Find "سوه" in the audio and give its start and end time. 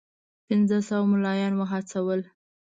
0.87-1.03